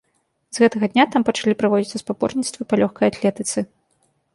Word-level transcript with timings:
З 0.57 0.63
гэтага 0.63 0.89
дня 0.93 1.05
там 1.17 1.21
пачалі 1.29 1.53
праводзіцца 1.61 2.03
спаборніцтвы 2.05 2.61
па 2.71 2.75
лёгкай 2.85 3.05
атлетыцы. 3.15 3.59